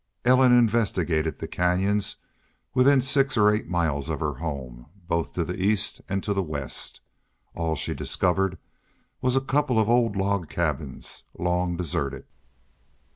Ellen 0.25 0.51
investigated 0.51 1.37
the 1.37 1.47
canyons 1.47 2.15
within 2.73 3.01
six 3.01 3.37
or 3.37 3.51
eight 3.51 3.67
miles 3.67 4.09
of 4.09 4.19
her 4.19 4.33
home, 4.39 4.87
both 5.07 5.33
to 5.33 5.55
east 5.55 6.01
and 6.09 6.23
to 6.23 6.33
west. 6.41 7.01
All 7.53 7.75
she 7.75 7.93
discovered 7.93 8.57
was 9.21 9.35
a 9.35 9.41
couple 9.41 9.77
of 9.79 9.89
old 9.89 10.15
log 10.15 10.49
cabins, 10.49 11.25
long 11.37 11.77
deserted. 11.77 12.25